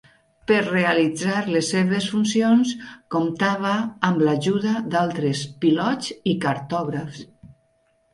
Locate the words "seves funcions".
1.73-2.71